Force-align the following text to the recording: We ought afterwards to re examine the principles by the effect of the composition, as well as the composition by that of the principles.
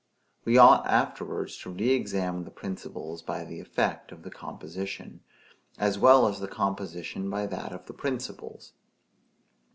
We 0.45 0.57
ought 0.57 0.87
afterwards 0.87 1.59
to 1.59 1.69
re 1.69 1.91
examine 1.91 2.43
the 2.43 2.49
principles 2.49 3.21
by 3.21 3.45
the 3.45 3.59
effect 3.59 4.11
of 4.11 4.23
the 4.23 4.31
composition, 4.31 5.19
as 5.77 5.99
well 5.99 6.25
as 6.27 6.39
the 6.39 6.47
composition 6.47 7.29
by 7.29 7.45
that 7.45 7.71
of 7.71 7.85
the 7.85 7.93
principles. 7.93 8.73